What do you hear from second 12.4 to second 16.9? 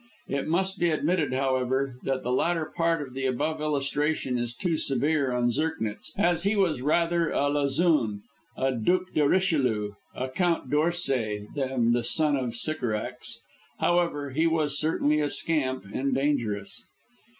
Sycorax. However, he was certainly a scamp and dangerous.